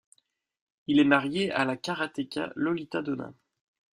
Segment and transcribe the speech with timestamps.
[0.87, 3.31] Il est marié à la karatéka Lolita Dona.